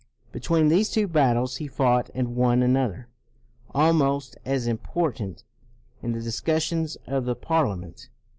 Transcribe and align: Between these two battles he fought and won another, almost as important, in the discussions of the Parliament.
Between 0.31 0.69
these 0.69 0.89
two 0.89 1.07
battles 1.07 1.57
he 1.57 1.67
fought 1.67 2.09
and 2.15 2.35
won 2.35 2.63
another, 2.63 3.07
almost 3.69 4.35
as 4.45 4.65
important, 4.65 5.43
in 6.01 6.11
the 6.13 6.21
discussions 6.21 6.97
of 7.05 7.25
the 7.25 7.35
Parliament. 7.35 8.09